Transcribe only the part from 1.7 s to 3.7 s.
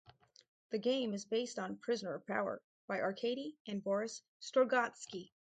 "Prisoner of Power" by Arkady